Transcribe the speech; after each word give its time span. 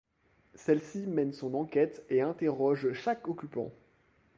Celle-ci 0.55 1.05
mène 1.05 1.31
son 1.31 1.53
enquête 1.53 2.03
et 2.09 2.21
interroge 2.23 2.91
chaque 2.93 3.27
occupant. 3.27 3.71